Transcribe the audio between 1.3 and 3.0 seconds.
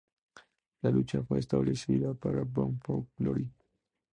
establecida para Bound